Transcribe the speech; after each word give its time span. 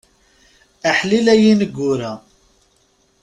Aḥlil 0.89 1.25
ay 1.33 1.41
ineggura. 1.51 2.13